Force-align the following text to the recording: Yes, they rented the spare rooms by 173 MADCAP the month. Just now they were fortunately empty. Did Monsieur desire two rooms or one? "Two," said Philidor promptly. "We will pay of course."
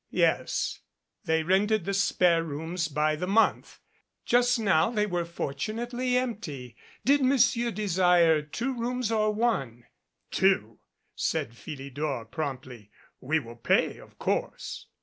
Yes, 0.09 0.79
they 1.25 1.43
rented 1.43 1.85
the 1.85 1.93
spare 1.93 2.43
rooms 2.43 2.87
by 2.87 3.13
173 3.13 3.13
MADCAP 3.13 3.19
the 3.53 3.57
month. 3.59 3.79
Just 4.25 4.57
now 4.57 4.89
they 4.89 5.05
were 5.05 5.25
fortunately 5.25 6.17
empty. 6.17 6.75
Did 7.05 7.21
Monsieur 7.23 7.69
desire 7.69 8.41
two 8.41 8.73
rooms 8.73 9.11
or 9.11 9.31
one? 9.31 9.85
"Two," 10.31 10.79
said 11.13 11.55
Philidor 11.55 12.25
promptly. 12.25 12.89
"We 13.19 13.37
will 13.39 13.57
pay 13.57 13.99
of 13.99 14.17
course." 14.17 14.87